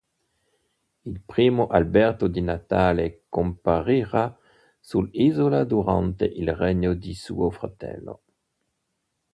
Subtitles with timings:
[1.05, 4.35] Il primo albero di Natale comparirà
[4.79, 8.21] sull'isola durante il regno di suo fratello.